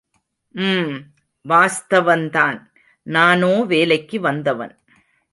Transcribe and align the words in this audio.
ம்... 0.51 0.95
வாஸ்தவந்தான் 1.49 2.61
நானோ 3.03 3.63
வேலைக்கு 3.63 4.19
வந்தவன். 4.19 4.79